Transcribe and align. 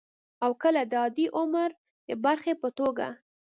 او 0.43 0.51
کله 0.61 0.81
د 0.91 0.93
عادي 1.01 1.25
عمر 1.37 1.69
د 2.07 2.09
برخې 2.25 2.53
په 2.61 2.69
توګه 2.77 3.07